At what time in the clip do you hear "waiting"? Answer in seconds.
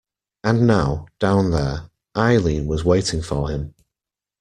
2.83-3.21